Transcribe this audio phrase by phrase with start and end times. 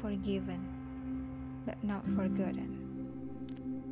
[0.00, 0.58] forgiven,
[1.62, 2.74] but not forgotten.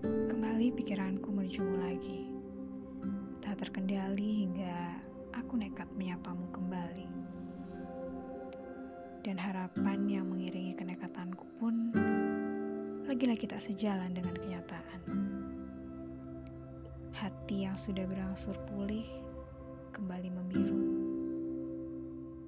[0.02, 2.26] Kembali pikiranku menujumu lagi.
[3.38, 4.98] Tak terkendali hingga
[5.36, 7.08] aku nekat menyapamu kembali.
[9.20, 11.92] Dan harapan yang mengiringi kenekatanku pun
[13.06, 15.00] lagi-lagi tak sejalan dengan kenyataan.
[17.14, 19.06] Hati yang sudah berangsur pulih
[19.92, 20.80] kembali membiru.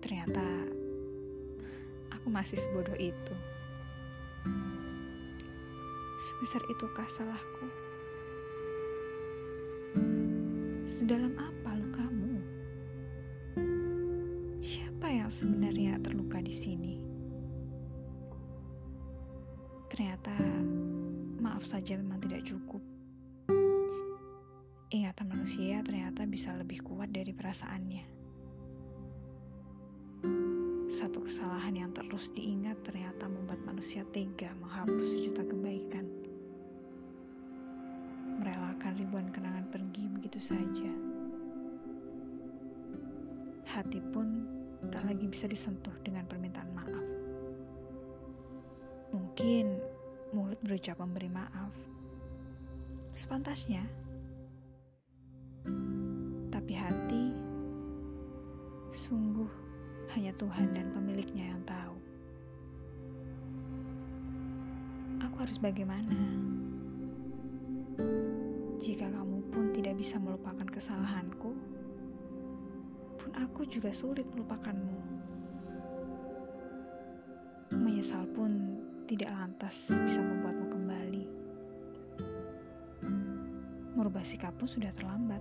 [0.01, 0.72] Ternyata
[2.23, 3.35] aku masih sebodoh itu.
[6.23, 7.67] Sebesar itukah salahku?
[10.87, 12.39] Sedalam apa lukamu?
[14.63, 16.95] Siapa yang sebenarnya terluka di sini?
[19.91, 20.39] Ternyata
[21.43, 22.87] maaf saja memang tidak cukup.
[24.95, 28.22] Ingatan manusia ternyata bisa lebih kuat dari perasaannya.
[31.03, 36.07] Satu kesalahan yang terus diingat ternyata membuat manusia tega menghapus sejuta kebaikan.
[38.39, 40.93] Merelakan ribuan kenangan pergi begitu saja.
[43.67, 44.47] Hati pun
[44.95, 47.07] tak lagi bisa disentuh dengan permintaan maaf.
[49.11, 49.83] Mungkin
[50.31, 51.75] mulut berucap memberi maaf.
[53.19, 53.83] Sepantasnya.
[56.47, 57.35] Tapi hati
[58.95, 59.72] sungguh
[60.13, 61.97] hanya Tuhan dan pemiliknya yang tahu.
[65.25, 66.13] Aku harus bagaimana?
[68.77, 71.57] Jika kamu pun tidak bisa melupakan kesalahanku,
[73.17, 75.01] pun aku juga sulit melupakanmu.
[77.73, 78.77] Menyesal pun
[79.09, 81.25] tidak lantas bisa membuatmu kembali.
[83.97, 85.41] Merubah sikap pun sudah terlambat.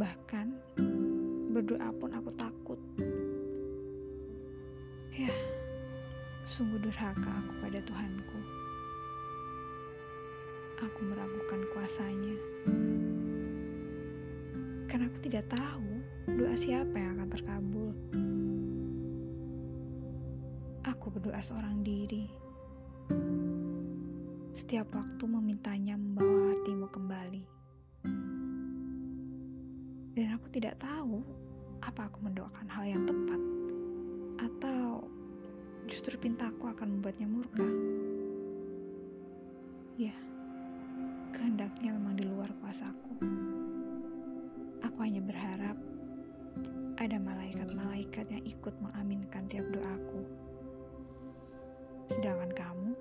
[0.00, 0.46] Bahkan
[1.50, 2.80] berdoa pun aku takut.
[5.10, 5.34] Ya,
[6.46, 8.38] sungguh durhaka aku pada Tuhanku.
[10.80, 12.36] Aku meragukan kuasanya.
[14.88, 15.90] Karena aku tidak tahu
[16.40, 17.92] doa siapa yang akan terkabul.
[20.88, 22.24] Aku berdoa seorang diri.
[24.56, 27.59] Setiap waktu memintanya membawa hatimu kembali.
[30.20, 31.24] Dan aku tidak tahu
[31.80, 33.40] apa aku mendoakan hal yang tepat
[34.36, 35.08] atau
[35.88, 37.64] justru pintaku akan membuatnya murka.
[39.96, 40.12] Ya,
[41.32, 43.16] kehendaknya memang di luar kuasaku.
[44.84, 45.80] Aku hanya berharap
[47.00, 50.20] ada malaikat-malaikat yang ikut mengaminkan tiap doaku.
[52.12, 52.92] Sedangkan kamu,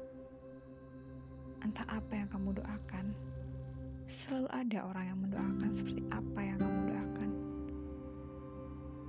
[1.68, 3.12] entah apa yang kamu doakan,
[4.08, 6.49] selalu ada orang yang mendoakan seperti apa yang.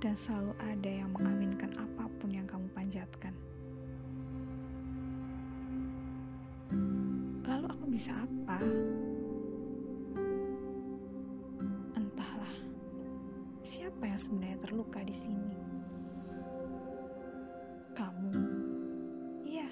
[0.01, 3.37] Dan selalu ada yang mengaminkan apa pun yang kamu panjatkan.
[7.45, 8.57] Lalu aku bisa apa?
[11.93, 12.55] Entahlah.
[13.61, 15.53] Siapa yang sebenarnya terluka di sini?
[17.93, 18.33] Kamu.
[19.45, 19.69] Iya,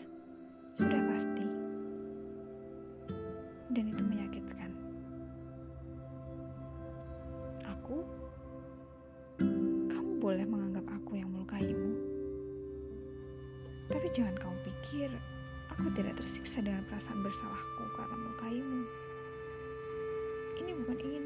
[0.78, 1.46] sudah pasti.
[3.74, 4.39] Dan itu menyakitkan.
[14.10, 15.10] Tapi jangan kamu pikir
[15.70, 18.82] aku tidak tersiksa dengan perasaan bersalahku karena melukaimu.
[20.58, 21.24] Ini bukan ingin